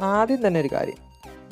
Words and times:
ആദ്യം 0.00 0.46
തന്നെ 0.46 0.60
ഒരു 0.60 0.68
കാര്യം. 0.72 0.96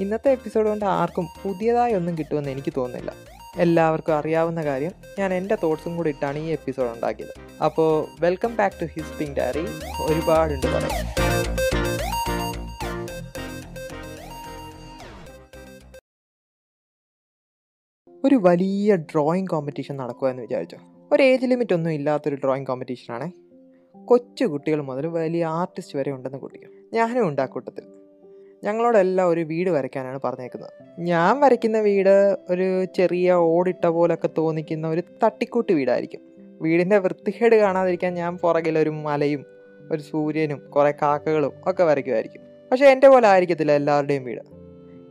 ഇന്നത്തെ 0.01 0.31
എപ്പിസോഡ് 0.31 0.69
കൊണ്ട് 0.69 0.85
ആർക്കും 0.85 1.29
പുതിയതായി 1.45 1.93
ഒന്നും 1.93 2.19
കിട്ടുമെന്ന് 2.19 2.51
എനിക്ക് 2.51 2.73
തോന്നുന്നില്ല. 2.77 3.15
എല്ലാവർക്കും 3.57 4.15
അറിയാവുന്ന 4.15 4.65
കാര്യം 4.65 4.93
ഞാൻ 5.19 5.35
എന്റെ 5.35 5.57
തോട്ട്സും 5.63 5.97
കൂടി 5.97 6.09
ഇട്ടാണ് 6.09 6.39
ഈ 6.39 6.47
എപ്പിസോഡ് 6.47 6.91
ഉണ്ടാക്കിയത്. 6.91 7.63
അപ്പോൾ 7.65 8.07
welcome 8.21 8.57
back 8.57 8.81
to 8.83 8.85
his 8.85 9.37
diary 9.37 9.61
ഒരുപാടുണ്ട് 10.03 10.67
പറയാം 10.67 11.27
ഒരു 18.25 18.35
വലിയ 18.35 18.97
ഡ്രോയിങ് 18.97 19.47
കോമ്പറ്റീഷൻ 19.47 19.97
നടക്കുക 19.97 20.29
എന്ന് 20.29 20.43
വിചാരിച്ചോ? 20.43 20.79
ഒരു 21.13 21.23
ഏജ് 21.23 21.47
ലിമിറ്റ് 21.47 21.75
ഒന്നും 21.75 21.91
ഇല്ലാത്തൊരു 21.91 22.35
ഡ്രോയിങ് 22.35 22.67
കോമ്പറ്റീഷനാണേ 22.67 23.33
കൊച്ചു 24.05 24.45
കുട്ടികൾ 24.45 24.83
മുതൽ 24.83 25.07
വലിയ 25.07 25.45
ആർട്ടിസ്റ്റ് 25.45 25.99
വരെ 25.99 26.13
ഉണ്ടെന്ന് 26.13 26.39
കുട്ടികൾ. 26.39 26.71
ഞാനും 26.93 27.29
ഉണ്ട് 27.29 27.43
ആ 27.43 27.47
കൂട്ടത്തിൽ. 27.47 27.96
ഞങ്ങളോടെല്ലാം 28.65 29.29
ഒരു 29.29 29.41
വീട് 29.41 29.71
വരയ്ക്കാനാണ് 29.71 30.21
പറഞ്ഞേക്കുന്നത്. 30.25 31.01
ഞാൻ 31.01 31.41
വരയ്ക്കുന്ന 31.41 31.81
വീട് 31.81 32.37
ഒരു 32.51 32.85
ചെറിയ 32.85 33.33
ഓടിട്ട 33.33 33.87
പോലൊക്കെ 33.87 34.29
തോന്നിക്കുന്ന 34.39 34.89
ഒരു 34.89 35.03
തട്ടിക്കൂട്ട് 35.25 35.73
വീടായിരിക്കും. 35.73 36.21
വീടിന്റെ 36.61 36.99
വൃത്തികേട് 36.99 37.57
കാണാതിരിക്കാൻ 37.57 38.15
ഞാൻ 38.15 38.39
പുറകിൽ 38.39 38.79
ഒരു 38.79 38.91
മലയും 38.91 39.45
ഒരു 39.93 40.03
സൂര്യനും 40.03 40.59
കുറേ 40.71 40.91
കാക്കകളും 40.91 41.53
ഒക്കെ 41.67 41.85
വരയ്ക്കുമായിരിക്കും. 41.85 42.41
പക്ഷേ 42.71 42.87
എന്റെ 42.87 43.09
പോലെ 43.09 43.29
ആയിരിക്കത്തില്ല 43.29 43.73
എല്ലാവരുടെയും 43.73 44.25
വീട്. 44.25 44.41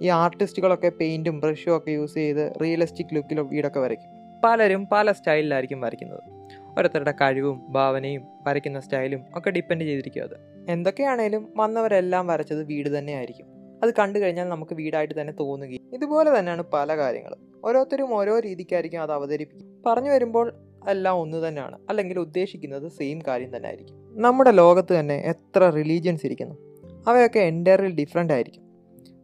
ഈ 0.02 0.08
ആർട്ടിസ്റ്റുകളൊക്കെ 0.08 0.90
പെയിന്റും 0.90 1.40
ബ്രഷും 1.40 1.78
ഒക്കെ 1.78 1.92
യൂസ് 1.92 2.14
ചെയ്ത് 2.14 2.54
റിയലിസ്റ്റിക് 2.64 3.16
ലുക്കിൽ 3.16 3.40
വീടൊക്കെ 3.40 3.80
വരയ്ക്കും. 3.80 4.42
പലരും 4.44 4.88
പല 4.92 5.12
സ്റ്റൈലിലായിരിക്കും 5.12 5.82
വരയ്ക്കുന്നത്. 5.82 6.24
ഓരോരുത്തരുടെ 6.70 7.12
കഴിവും 7.12 7.66
ഭാവനയും 7.70 8.24
വരയ്ക്കുന്ന 8.48 8.80
സ്റ്റൈലും 8.80 9.26
ഒക്കെ 9.36 9.50
ഡിപ്പെൻഡ് 9.50 9.82
ചെയ്തിരിക്കും 9.82 10.24
അത്. 10.24 10.55
എന്തൊക്കെയാണേലും 10.70 11.54
വന്നവരെല്ലാം 11.56 12.28
വരച്ചത് 12.28 12.64
വീട് 12.64 13.00
തന്നെയായിരിക്കും. 13.00 13.46
അത് 13.84 13.94
കണ്ടു 14.00 14.20
കഴിഞ്ഞാൽ 14.20 14.46
നമുക്ക് 14.46 14.76
വീടായിട്ട് 14.76 15.22
തന്നെ 15.22 15.34
തോന്നുകയും 15.34 15.80
ഇതുപോലെ 15.94 16.40
തന്നെയാണ് 16.40 16.64
പല 16.74 16.98
കാര്യങ്ങളും. 16.98 17.62
ഓരോരുത്തരും 17.66 18.14
ഓരോ 18.14 18.40
രീതിക്കായിരിക്കും 18.40 19.02
അത് 19.02 19.12
അവതരിപ്പിക്കും. 19.12 19.84
പറഞ്ഞു 19.86 20.12
വരുമ്പോൾ 20.12 20.54
എല്ലാം 20.90 21.16
ഒന്ന് 21.16 21.48
തന്നെയാണ്. 21.48 21.80
അല്ലെങ്കിൽ 21.90 22.20
ഉദ്ദേശിക്കുന്നത് 22.20 22.92
സെയിം 22.92 23.20
കാര്യം 23.28 23.58
തന്നെ 23.58 23.68
ആയിരിക്കും 23.68 24.06
നമ്മുടെ 24.22 24.52
ലോകത്ത് 24.52 25.00
തന്നെ 25.00 25.16
എത്ര 25.16 25.70
റിലീജിയൻസ് 25.70 26.26
ഇരിക്കുന്നു. 26.26 26.56
അവയൊക്കെ 27.08 27.40
എന്റയർലി 27.40 27.96
ഡിഫറെന്റ് 27.96 28.34
ആയിരിക്കും. 28.34 28.64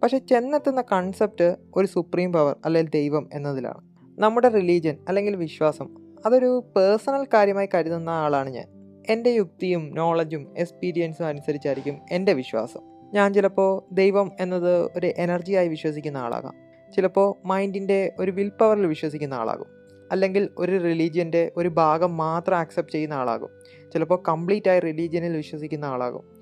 പക്ഷെ 0.04 0.18
ചെന്നെത്തുന്ന 0.18 0.82
കൺസെപ്റ്റ് 0.82 1.56
ഒരു 1.76 1.88
സുപ്രീം 1.88 2.34
പവർ 2.34 2.56
അല്ലെങ്കിൽ 2.66 2.92
ദൈവം 2.92 3.30
എന്നതിലാണ്. 3.34 3.82
നമ്മുടെ 4.22 4.48
റിലീജിയൻ 4.48 4.98
അല്ലെങ്കിൽ 5.08 5.36
വിശ്വാസം 5.36 6.18
അതൊരു 6.26 6.64
പേഴ്സണൽ 6.78 7.26
കാര്യമായി 7.34 7.70
കരുതുന്ന 7.74 8.10
ആളാണ് 8.10 8.50
ഞാൻ. 8.50 8.81
എന്റെ 9.12 9.30
യുക്തിയും 9.30 9.96
നോളജും 9.96 10.54
എക്സ്പീരിയൻസും 10.58 11.26
അനുസരിച്ചായിരിക്കും 11.26 12.00
എന്റെ 12.12 12.34
വിശ്വാസം. 12.34 12.80
ഞാൻ 13.14 13.34
ചിലപ്പോൾ 13.34 13.94
ദൈവം 13.94 14.32
എന്നത് 14.40 14.82
ഒരു 14.82 15.12
എനർജിയായി 15.18 15.68
വിശ്വസിക്കുന്ന 15.68 16.18
ആളാകാം. 16.18 16.54
ചിലപ്പോൾ 16.96 17.48
മൈൻഡിന്റെ 17.48 18.14
ഒരു 18.20 18.32
വിൽ 18.32 18.50
പവറിൽ 18.50 18.86
വിശ്വസിക്കുന്ന 18.86 19.34
ആളാകും. 19.34 19.66
അല്ലെങ്കിൽ 20.12 20.50
ഒരു 20.58 20.72
റിലീജിയന്റെ 20.72 21.52
ഒരു 21.58 21.70
ഭാഗം 21.70 22.18
മാത്രം 22.18 22.58
ആക്സെപ്റ്റ് 22.58 22.94
ചെയ്യുന്ന 22.94 23.14
ആളാകും. 23.14 23.50
ചിലപ്പോൾ 23.94 24.24
കംപ്ലീറ്റ് 24.28 24.70
ആയി 24.70 24.80
റിലീജിയനിൽ 24.80 25.38
വിശ്വസിക്കുന്ന 25.38 25.86
ആളാകും. 25.86 26.40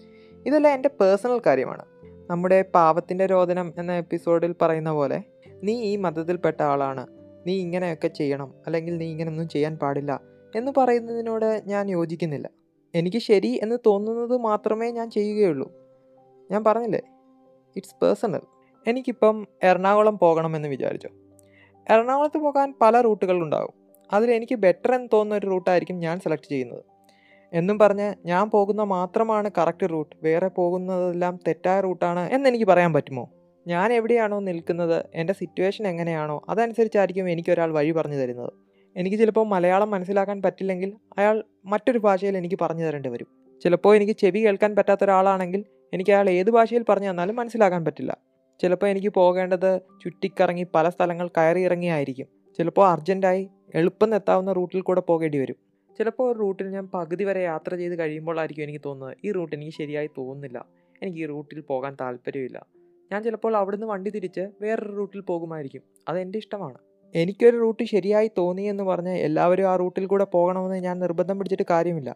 ഇതെല്ലാം 0.47 0.73
എന്റെ 0.73 0.89
പേഴ്സണൽ 0.89 1.41
കാര്യമാണ്. 1.45 1.85
നമ്മുടെ 2.29 2.61
പാവത്തിന്റെ 2.61 3.25
രോദനം 3.25 3.73
എന്ന 3.77 3.91
എപ്പിസോഡിൽ 3.91 4.55
പറയുന്ന 4.61 4.91
പോലെ 4.91 5.23
നീ 5.63 5.81
ഈ 5.81 5.95
മതത്തിൽപ്പെട്ട 5.95 6.61
ആളാണ്. 6.61 7.07
നീ 7.47 7.59
ഇങ്ങനെയൊക്കെ 7.59 8.07
ചെയ്യണം. 8.07 8.53
അല്ലെങ്കിൽ 8.65 8.97
നീ 8.97 9.11
ഇങ്ങനെയൊന്നും 9.11 9.47
ചെയ്യാൻ 9.47 9.75
പാടില്ല 9.75 10.21
എന്ന് 10.55 10.71
പറയുന്നതിനോട് 10.77 11.61
ഞാൻ 11.67 11.89
യോജിക്കുന്നില്ല. 11.89 12.58
എനിക്ക് 12.95 13.17
ശരി 13.17 13.59
എന്ന് 13.63 13.77
തോന്നുന്നത് 13.85 14.37
മാത്രമേ 14.37 14.91
ഞാൻ 14.91 15.09
ചെയ്യുകയുള്ളൂ. 15.09 15.71
ഞാൻ 16.51 16.63
പറഞ്ഞില്ലേ? 16.63 17.01
ഇറ്റ്സ് 17.75 17.95
പേഴ്സണൽ 18.01 18.41
എനിക്കിപ്പം 18.87 19.47
എറണാകുളം 19.63 20.17
പോകണമെന്ന് 20.17 20.67
വിചാരിച്ചു. 20.67 21.09
എറണാകുളത്ത് 21.89 22.37
പോകാൻ 22.37 22.73
പല 22.81 23.01
റൂട്ടുകളുണ്ടാകും 23.01 23.73
അതിൽ 24.13 24.31
എനിക്ക് 24.31 24.55
ബെറ്റർ 24.55 24.95
എന്ന് 24.95 25.09
തോന്നുന്ന 25.13 25.35
ഒരു 25.35 25.47
റൂട്ടായിരിക്കും 25.47 25.99
ഞാൻ 25.99 26.19
സെലക്ട് 26.19 26.49
ചെയ്യുന്നത്. 26.49 26.83
എന്നും 27.53 27.79
പറഞ്ഞ് 27.79 28.13
ഞാൻ 28.25 28.49
പോകുന്ന 28.49 28.83
മാത്രമാണ് 28.83 29.51
കറക്റ്റ് 29.57 29.89
റൂട്ട് 29.89 30.15
വേറെ 30.23 30.47
പോകുന്നതെല്ലാം 30.47 31.39
തെറ്റായ 31.47 31.81
റൂട്ടാണ് 31.81 32.19
എന്നെനിക്ക് 32.19 32.65
പറയാൻ 32.65 32.93
പറ്റുമോ? 32.93 33.29
ഞാൻ 33.67 33.93
എവിടെയാണോ 33.93 34.39
നിൽക്കുന്നത് 34.39 35.05
എന്റെ 35.15 35.33
സിറ്റുവേഷൻ 35.33 35.87
എങ്ങനെയാണോ 35.87 36.41
അതനുസരിച്ചായിരിക്കും 36.49 37.29
എനിക്കൊരാൾ 37.29 37.71
വഴി 37.71 37.91
പറഞ്ഞു 37.91 38.15
തരുന്നത്. 38.15 38.68
എനിക്ക് 38.95 39.17
ചിലപ്പോൾ 39.17 39.47
മലയാളം 39.47 39.91
മനസ്സിലാക്കാൻ 39.91 40.41
പറ്റില്ലെങ്കിൽ 40.41 40.93
അയാൾ 41.17 41.43
മറ്റൊരു 41.65 41.97
ഭാഷയിൽ 41.97 42.37
എനിക്ക് 42.37 42.59
പറഞ്ഞു 42.61 42.83
തരേണ്ടി 42.83 43.09
വരും. 43.09 43.27
ചിലപ്പോൾ 43.63 43.95
എനിക്ക് 43.95 44.13
ചെവി 44.13 44.39
കേൾക്കാൻ 44.45 44.75
പറ്റാത്ത 44.75 45.03
ഒരാളാണെങ്കിൽ 45.03 45.65
എനിക്ക് 45.93 46.11
അയാൾ 46.11 46.29
ഏത് 46.29 46.49
ഭാഷയിൽ 46.49 46.85
പറഞ്ഞു 46.89 47.09
തന്നാലും 47.09 47.35
മനസ്സിലാക്കാൻ 47.35 47.85
പറ്റില്ല. 47.85 48.17
ചിലപ്പോൾ 48.61 48.87
എനിക്ക് 48.87 49.07
പോകേണ്ടത് 49.07 49.79
ചുറ്റിക്കറങ്ങി 50.03 50.65
പല 50.75 50.89
സ്ഥലങ്ങൾ 50.89 51.27
കയറി 51.27 51.59
ഇറങ്ങിയായിരിക്കും. 51.59 52.27
ചിലപ്പോൾ 52.57 52.87
അർജന്റായി 52.87 53.49
എളുപ്പം 53.75 54.15
എത്താവുന്ന 54.15 54.53
റൂട്ടിൽ 54.53 54.81
കൂടെ 54.81 55.01
പോകേണ്ടി 55.01 55.37
വരും. 55.37 55.55
ചിലപ്പോൾ 55.97 56.31
ഒരു 56.31 56.39
റൂട്ടിൽ 56.39 56.67
ഞാൻ 56.67 56.89
പകുതി 56.93 57.23
വരെ 57.23 57.43
യാത്ര 57.43 57.75
ചെയ്ത് 57.75 57.99
കഴിയുമ്പോഴായിരിക്കും 57.99 58.63
എനിക്ക് 58.63 58.81
തോന്നുന്നത് 58.85 59.17
ഈ 59.25 59.31
റൂട്ട് 59.31 59.55
എനിക്ക് 59.55 59.71
ശരിയായി 59.71 60.09
തോന്നുന്നില്ല. 60.17 60.65
എനിക്ക് 61.03 61.19
ഈ 61.19 61.25
റൂട്ടിൽ 61.25 61.61
പോകാൻ 61.61 61.97
താല്പര്യമില്ല. 62.01 62.65
ഞാൻ 63.11 63.23
ചിലപ്പോൾ 63.23 63.57
അവിടുന്ന് 63.57 63.87
വണ്ടി 63.87 64.09
തിരിച്ച് 64.09 64.47
വേറൊരു 64.61 64.91
റൂട്ടിൽ 64.91 65.21
പോകുമായിരിക്കും. 65.21 65.81
അത് 66.09 66.19
എന്റെ 66.19 66.39
ഇഷ്ടമാണ്. 66.39 66.77
എനിക്കൊരു 67.15 67.57
റൂട്ട് 67.57 67.83
ശരിയായി 67.83 68.31
തോന്നി 68.37 68.61
എന്ന് 68.61 68.83
പറഞ്ഞ് 68.83 69.11
എല്ലാവരും 69.11 69.69
ആ 69.69 69.75
റൂട്ടിൽ 69.75 70.05
കൂടെ 70.05 70.23
പോകണമെന്ന് 70.23 70.75
ഞാൻ 70.75 70.99
നിർബന്ധം 70.99 71.37
പിടിച്ചിട്ട് 71.37 71.63
കാര്യമില്ല. 71.69 72.15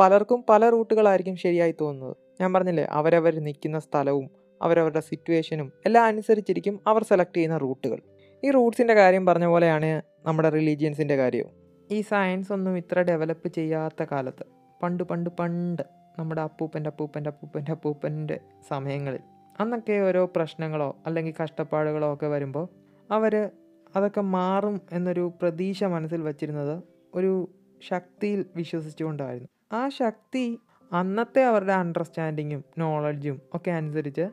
പലർക്കും 0.00 0.44
പല 0.48 0.70
റൂട്ടുകളായിരിക്കും 0.70 1.36
ശരിയായി 1.36 1.74
തോന്നുന്നത്. 1.80 2.16
ഞാൻ 2.40 2.52
പറഞ്ഞില്ലേ 2.52 2.84
അവരവർ 2.90 3.34
നിൽക്കുന്ന 3.40 3.78
സ്ഥലവും 3.78 4.30
അവരവരുടെ 4.62 5.00
സിറ്റുവേഷനും 5.00 5.72
എല്ലാം 5.86 6.04
അനുസരിച്ചിരിക്കും 6.04 6.80
അവർ 6.86 7.02
സെലക്ട് 7.02 7.34
ചെയ്യുന്ന 7.34 7.58
റൂട്ടുകൾ. 7.58 7.98
ഈ 8.44 8.50
റൂട്ട്സിന്റെ 8.50 8.94
കാര്യം 8.94 9.26
പറഞ്ഞ 9.26 9.46
പോലെയാണ് 9.46 10.02
നമ്മുടെ 10.26 10.48
റിലീജിയൻസിന്റെ 10.48 11.16
കാര്യവും. 11.16 11.52
ഈ 11.92 12.00
സയൻസ് 12.00 12.52
ഒന്നും 12.52 12.78
ഇത്ര 12.78 13.02
ഡെവലപ്പ് 13.02 13.48
ചെയ്യാത്ത 13.48 14.02
കാലത്ത് 14.12 14.44
പണ്ട് 14.82 15.04
പണ്ട് 15.04 15.30
പണ്ട് 15.30 15.82
നമ്മുടെ 16.18 16.40
അപ്പൂപ്പന്റെ 16.40 16.88
അപ്പൂപ്പന്റെ 16.88 17.28
അപ്പൂപ്പന്റെ 17.30 17.72
അപ്പൂപ്പന്റെ 17.72 18.40
സമയങ്ങളിൽ 18.68 19.20
അന്നൊക്കെ 19.60 19.92
ഓരോ 19.92 20.30
പ്രശ്നങ്ങളോ 20.36 20.96
അല്ലെങ്കിൽ 21.06 21.34
കഷ്ടപ്പാടുകളോ 21.42 22.14
ഒക്കെ 22.14 22.26
വരുമ്പോൾ 22.26 22.68
അവർ 23.10 23.50
അതൊക്കെ 23.96 24.20
മാറും 24.20 24.80
എന്നൊരു 24.92 25.32
പ്രതീക്ഷ 25.42 25.84
മനസ്സിൽ 25.84 26.22
വച്ചിരുന്നത് 26.22 26.82
ഒരു 27.14 27.48
ശക്തിയിൽ 27.88 28.46
വിശ്വസിച്ചുകൊണ്ടായിരുന്നു. 28.56 29.48
ആ 29.72 29.88
ശക്തി 29.88 30.58
അന്നത്തെ 30.92 31.44
അവരുടെ 31.44 31.72
അണ്ടർസ്റ്റാൻഡിങ്ങും 31.72 32.64
നോളജും 32.78 33.40
ഒക്കെ 33.54 33.70
അനുസരിച്ച് 33.70 34.28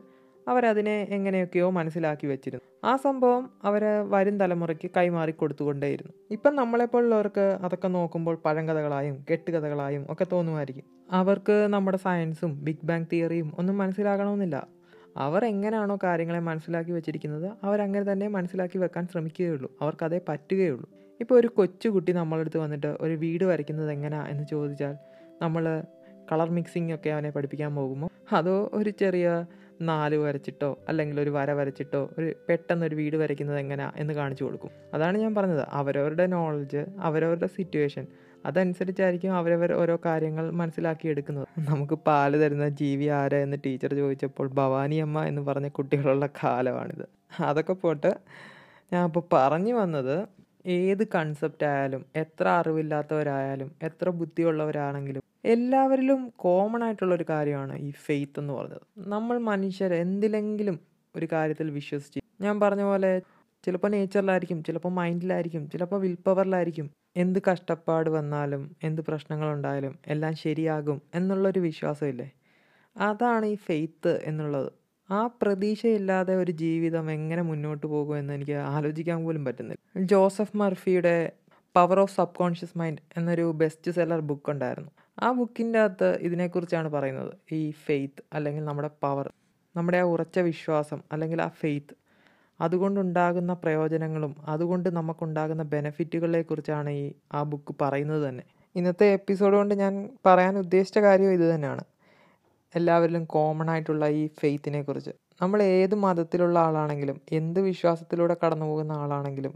അവരതിനെ 0.48 1.06
എങ്ങനെയൊക്കെയോ 1.10 1.70
മനസ്സിലാക്കി 1.70 2.26
വെച്ചിരുന്നു. 2.26 2.88
ആ 2.88 2.96
സംഭവം 2.96 3.50
അവർ 3.64 3.84
വരും 4.10 4.40
തലമുറയ്ക്ക് 4.40 4.90
കൈമാറി 4.96 5.32
കൊടുത്തുകൊണ്ടേയിരുന്നു. 5.32 6.12
ഇപ്പം 6.30 6.56
നമ്മളെപ്പോലുള്ളവർക്ക് 6.56 7.58
അതൊക്കെ 7.62 7.88
നോക്കുമ്പോൾ 7.88 8.36
പഴങ്കഥകളായും 8.44 9.24
കെട്ടുകഥകളായും 9.30 10.06
ഒക്കെ 10.10 10.26
തോന്നുമായിരിക്കും. 10.32 10.84
അവർക്ക് 11.10 11.66
നമ്മുടെ 11.68 11.96
സയൻസും 11.96 12.64
ബിഗ് 12.64 12.86
ബാങ് 12.86 13.06
തിയറിയും 13.12 13.52
ഒന്നും 13.58 13.78
മനസ്സിലാകണമെന്നില്ല. 13.78 14.66
അവർ 15.16 15.44
എങ്ങനെയാണോ 15.44 15.98
കാര്യങ്ങളെ 16.04 16.40
മനസ്സിലാക്കി 16.40 16.92
വെച്ചിരിക്കുന്നത് 16.92 17.52
അവരങ്ങനെ 17.62 18.12
തന്നെ 18.12 18.28
മനസ്സിലാക്കി 18.28 18.78
വെക്കാൻ 18.78 19.06
ശ്രമിക്കുകയുള്ളൂ. 19.06 19.76
അവർക്കതേ 19.80 20.20
പറ്റുകയുള്ളൂ. 20.28 20.90
ഇപ്പോൾ 21.20 21.34
ഒരു 21.34 21.46
കൊച്ചുകുട്ടി 21.46 22.12
നമ്മളടുത്ത് 22.12 22.58
വന്നിട്ട് 22.58 22.96
ഒരു 23.00 23.12
വീട് 23.12 23.44
വരയ്ക്കുന്നത് 23.44 23.90
എങ്ങനെയാണ് 23.90 24.28
എന്ന് 24.28 24.44
ചോദിച്ചാൽ 24.50 24.96
നമ്മൾ 25.42 25.82
കളർ 26.32 26.50
മിക്സിംഗ് 26.50 26.94
ഒക്കെ 26.94 27.10
അവനെ 27.10 27.30
പഠിപ്പിക്കാൻ 27.30 27.74
പോകുമോ 27.74 28.08
അതോ 28.32 28.70
ഒരു 28.72 28.90
ചെറിയ 28.90 29.46
നാല് 29.80 30.16
വരച്ചിട്ടോ 30.16 30.78
അല്ലെങ്കിൽ 30.88 31.20
ഒരു 31.20 31.30
വര 31.30 31.52
വരച്ചിട്ടോ 31.52 32.10
ഒരു 32.18 32.34
പെട്ടെന്ന് 32.48 32.86
ഒരു 32.86 32.94
വീട് 32.94 33.16
വരയ്ക്കുന്നത് 33.16 33.58
എങ്ങനെയാ 33.58 33.92
എന്ന് 33.96 34.14
കാണിച്ചു 34.14 34.44
കൊടുക്കും. 34.44 34.70
അതാണ് 34.94 35.18
ഞാൻ 35.18 35.34
പറഞ്ഞത്. 35.34 35.66
അവരവരുടെ 35.70 36.26
നോളജ് 36.26 36.86
അവരവരുടെ 36.98 37.46
സിറ്റുവേഷൻ 37.46 38.06
അതനുസരിച്ചായിരിക്കും 38.46 39.36
അവരവർ 39.36 39.70
ഓരോ 39.72 39.96
കാര്യങ്ങൾ 40.06 40.44
മനസ്സിലാക്കി 40.50 41.06
എടുക്കുന്നത് 41.08 41.46
നമുക്ക് 41.70 41.96
പാൽ 42.06 42.32
തരുന്ന 42.42 42.68
ജീവി 42.80 43.06
ആരാ 43.18 43.38
എന്ന് 43.38 43.58
ടീച്ചർ 43.66 43.94
ചോദിച്ചപ്പോൾ 43.94 44.48
ഭവാനി 44.54 44.96
അമ്മ 44.96 45.24
എന്ന് 45.24 45.42
പറഞ്ഞ 45.42 45.68
കുട്ടികളുള്ള 45.68 46.26
കാലമാണിത്. 46.44 47.06
അതൊക്കെ 47.40 47.72
പോട്ട് 47.72 48.10
ഞാൻ 48.92 49.02
അപ്പോൾ 49.02 49.22
പറഞ്ഞു 49.32 49.74
വന്നത് 49.74 50.16
ഏത് 50.66 51.02
കൺസെപ്റ്റ് 51.14 51.66
ആയാലും 51.66 52.02
എത്ര 52.16 52.46
അറിവില്ലാത്തവരായാലും 52.48 53.68
എത്ര 53.82 54.08
ബുദ്ധിയുള്ളവരാണെങ്കിലും 54.10 55.22
എല്ലാവരിലും 55.44 56.20
കോമൺ 56.36 56.84
ആയിട്ടുള്ള 56.84 57.14
ഒരു 57.14 57.26
കാര്യമാണ് 57.30 57.74
ഈ 57.78 57.90
ഫെയ്ത്ത് 58.04 58.40
എന്ന് 58.40 58.52
പറഞ്ഞത്. 58.52 58.84
നമ്മൾ 58.98 59.36
മനുഷ്യർ 59.50 59.94
എന്തിലെങ്കിലും 59.94 60.76
ഒരു 61.14 61.26
കാര്യത്തിൽ 61.32 61.70
വിശ്വസിച്ച് 61.70 62.20
ഞാൻ 62.40 62.60
പറഞ്ഞ 62.60 62.82
പോലെ 62.82 63.12
ചിലപ്പോൾ 63.64 63.88
നേച്ചറിലായിരിക്കും 63.88 64.58
ചിലപ്പോൾ 64.64 64.92
മൈൻഡിലായിരിക്കും 64.92 65.62
ചിലപ്പോൾ 65.70 66.00
വിൽ 66.00 66.16
പവറിലായിരിക്കും 66.26 66.86
എന്ത് 67.16 67.38
കഷ്ടപ്പാട് 67.50 68.10
വന്നാലും 68.10 68.76
എന്ത് 68.82 69.02
പ്രശ്നങ്ങളുണ്ടായാലും 69.02 69.98
എല്ലാം 70.06 70.34
ശരിയാകും 70.36 71.02
എന്നുള്ളൊരു 71.14 71.60
വിശ്വാസമില്ലേ? 71.60 72.30
അതാണ് 72.96 73.46
ഈ 73.46 73.54
ഫെയ്ത്ത് 73.54 74.20
എന്നുള്ളത്. 74.24 74.72
ആ 75.10 75.26
പ്രതീക്ഷയില്ലാതെ 75.42 76.34
ഒരു 76.36 76.52
ജീവിതം 76.52 77.10
എങ്ങനെ 77.10 77.42
മുന്നോട്ട് 77.42 77.86
പോകുമെന്ന് 77.86 78.32
എനിക്ക് 78.32 78.52
ആലോചിക്കാൻ 78.52 79.24
പോലും 79.24 79.44
പറ്റുന്നില്ല. 79.44 80.04
ജോസഫ് 80.04 80.56
മർഫിയുടെ 80.56 81.32
power 81.74 82.00
of 82.00 82.16
sub 82.16 82.34
conscious 82.34 82.78
mind 82.78 83.02
എന്നൊരു 83.16 83.52
ബെസ്റ്റ് 83.56 83.90
സെല്ലർ 83.90 84.20
ബുക്ക് 84.20 84.50
ഉണ്ടായിരുന്നു. 84.50 84.90
ആ 85.22 85.32
ബുക്കിന്റെ 85.32 85.78
അകത്ത് 85.80 86.18
ഇതിനെക്കുറിച്ചാണ് 86.20 86.88
പറയുന്നത്. 86.88 87.32
ഈ 87.52 87.70
ഫെയ്ത്ത് 87.70 88.22
അല്ലെങ്കിൽ 88.32 88.64
നമ്മുടെ 88.64 88.90
പവർ 89.02 89.32
നമ്മുടെ 89.76 89.98
ആ 89.98 90.02
ഉറച്ച 90.02 90.38
വിശ്വാസം 90.38 91.00
അല്ലെങ്കിൽ 91.12 91.42
ആ 91.42 91.48
ഫെയ്ത്ത് 91.48 91.94
അതുകൊണ്ടുണ്ടാകുന്ന 92.60 93.52
പ്രയോജനങ്ങളും 93.52 94.36
അതുകൊണ്ട് 94.48 94.88
നമുക്കുണ്ടാകുന്ന 94.88 95.62
ബെനഫിറ്റുകളെക്കുറിച്ചാണ് 95.62 96.90
ഈ 96.90 97.12
ആ 97.32 97.42
ബുക്ക് 97.42 97.74
പറയുന്നത് 97.82 98.28
തന്നെ. 98.28 98.44
ഇന്നത്തെ 98.76 99.06
എപ്പിസോഡ് 99.06 99.56
കൊണ്ട് 99.56 99.74
ഞാൻ 99.74 100.10
പറയാൻ 100.26 100.58
ഉദ്ദേശിച്ച 100.58 100.98
കാര്യം 100.98 101.32
ഇത് 101.32 101.54
തന്നെയാണ്. 101.54 101.84
എല്ലാവരിലും 102.74 103.24
കോമൺ 103.24 103.70
ആയിട്ടുള്ള 103.70 104.06
ഈ 104.06 104.26
ഫെയ്ത്തിനെ 104.40 104.82
കുറിച്ച് 104.82 105.10
നമ്മൾ 105.42 105.62
ഏത് 105.62 105.94
മതത്തിലുള്ള 105.94 106.58
ആളാണെങ്കിലും 106.58 107.20
എന്ത് 107.32 107.60
വിശ്വാസത്തിലൂടെ 107.60 108.36
കടന്നു 108.44 108.66
പോകുന്ന 108.66 108.92
ആളാണെങ്കിലും 108.92 109.54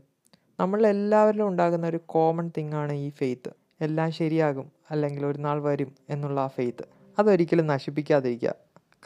നമ്മൾ 0.61 0.87
എല്ലാവരിലും 0.87 1.49
ഉണ്ടാകുന്ന 1.49 1.87
ഒരു 1.87 2.01
കോമൺ 2.07 2.53
തിങ് 2.57 2.75
ആണ് 2.75 2.93
ഈ 2.93 3.11
ഫെയ്ത്ത് 3.11 3.51
എല്ലാം 3.81 4.13
ശരിയാകും 4.13 4.67
അല്ലെങ്കിൽ 4.91 5.27
ഒരു 5.27 5.39
നാൾ 5.39 5.63
വരും 5.63 5.95
എന്നുള്ള 6.11 6.41
ആ 6.41 6.47
ഫെയ്ത്ത് 6.47 6.85
അതൊരിക്കലും 7.19 7.67
നശിപ്പിക്കാതിരിക്കുക. 7.67 8.55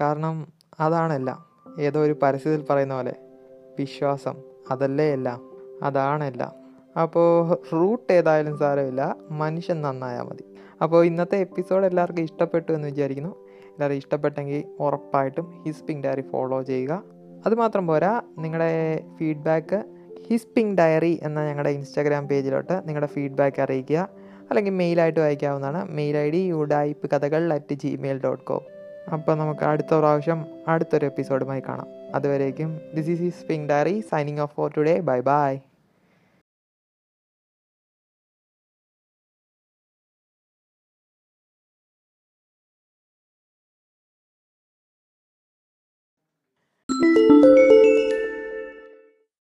കാരണം 0.01 0.53
അതാണെല്ലാം 0.81 1.39
ഏതോ 1.81 2.01
ഒരു 2.01 2.17
പരസ്യത്തിൽ 2.23 2.67
പറയുന്ന 2.71 2.95
പോലെ. 2.95 3.34
വിശ്വാസം. 3.79 4.35
അതല്ലേ 4.71 5.13
എല്ലാം? 5.13 5.51
അതാണെല്ലാം 5.83 6.65
അപ്പോൾ 7.03 7.59
റൂട്ട് 7.73 8.13
ഏതായാലും 8.13 8.59
സാരമില്ല. 8.59 9.17
മനുഷ്യൻ 9.31 9.83
നന്നായാൽ 9.83 10.23
മതി. 10.23 10.45
അപ്പോൾ 10.83 11.05
ഇന്നത്തെ 11.05 11.37
എപ്പിസോഡ് 11.37 11.87
എല്ലാവർക്കും 11.87 12.23
ഇഷ്ടപ്പെട്ടു 12.23 12.73
എന്ന് 12.73 12.89
വിചാരിക്കുന്നു. 12.89 13.45
എല്ലാവരും 13.49 13.97
ഇഷ്ടപ്പെട്ടെങ്കിൽ 13.97 14.65
ഉറപ്പായിട്ടും 14.81 15.63
ഹിസ്പിംഗ് 15.67 16.05
ഡയറി 16.05 16.21
ഫോളോ 16.21 16.63
ചെയ്യുക. 16.63 17.03
അതുമാത്രം 17.47 17.87
പോരാ. 17.87 18.21
നിങ്ങളുടെ 18.39 19.05
ഫീഡ്ബാക്ക് 19.19 19.85
ഹിസ്പിംഗ് 20.27 20.79
ഡയറി 20.79 21.21
എന്ന 21.23 21.47
ഞങ്ങളുടെ 21.47 21.71
ഇൻസ്റ്റാഗ്രാം 21.71 22.29
പേജിലോട്ട് 22.29 22.83
നിങ്ങളുടെ 22.89 23.07
ഫീഡ്ബാക്ക് 23.07 23.63
അറിയിക്കുക. 23.63 24.09
അല്ലെങ്കിൽ 24.51 24.73
മെയിലായിട്ട് 24.73 25.21
അയക്കാവുന്നതാണ്. 25.21 25.85
മെയിൽ 25.85 26.17
ഐ 26.17 26.31
ഡി 26.31 26.37
യുഡായിപ്പ് 26.37 27.11
കഥകൾ 27.11 27.53
അറ്റ് 27.53 27.75
ജിമെയിൽ 27.75 28.21
ഡോട്ട് 28.23 28.45
കോം 28.45 28.61
അപ്പോൾ 29.13 29.35
നമുക്ക് 29.35 29.65
അടുത്ത 29.65 29.95
പ്രാവശ്യം 29.95 30.47
അടുത്തൊരു 30.69 31.07
എപ്പിസോഡുമായി 31.07 31.63
കാണാം. 31.69 31.87
അതുവരേക്കും 32.15 32.81
this 32.95 33.11
is 33.11 33.23
is 33.23 33.47
ping 33.47 33.69
diary 33.69 34.01
signing 34.01 34.41
off 34.41 34.55
for 34.55 34.71
today 34.77 35.01
bye 35.01 35.21
bye 35.21 35.59